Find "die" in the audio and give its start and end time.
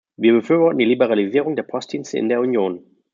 0.79-0.85